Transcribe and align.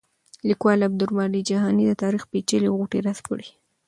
لیکوال 0.49 0.79
عبدالباري 0.87 1.41
جهاني 1.49 1.83
د 1.87 1.91
تاریخ 2.03 2.23
پېچلې 2.31 2.69
غوټې 2.75 2.99
راسپړي. 3.07 3.47